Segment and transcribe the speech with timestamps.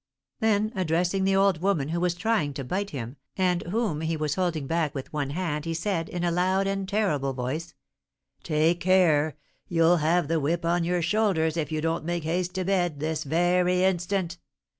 [0.39, 4.33] Then, addressing the old woman, who was trying to bite him, and whom he was
[4.33, 7.75] holding back with one hand, he said, in a loud and terrible voice:
[8.41, 9.37] "Take care;
[9.67, 13.23] you'll have the whip on your shoulders if you don't make haste to bed this
[13.23, 14.39] very instant!"